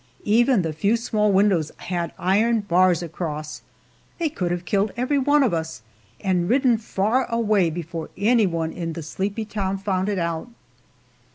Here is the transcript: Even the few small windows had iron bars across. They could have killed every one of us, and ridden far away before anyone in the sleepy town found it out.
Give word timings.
Even 0.25 0.63
the 0.63 0.73
few 0.73 0.97
small 0.97 1.31
windows 1.31 1.71
had 1.77 2.11
iron 2.17 2.61
bars 2.61 3.03
across. 3.03 3.61
They 4.17 4.29
could 4.29 4.49
have 4.49 4.65
killed 4.65 4.91
every 4.97 5.19
one 5.19 5.43
of 5.43 5.53
us, 5.53 5.83
and 6.21 6.49
ridden 6.49 6.79
far 6.79 7.25
away 7.25 7.69
before 7.69 8.09
anyone 8.17 8.71
in 8.73 8.93
the 8.93 9.03
sleepy 9.03 9.45
town 9.45 9.77
found 9.77 10.09
it 10.09 10.17
out. 10.17 10.49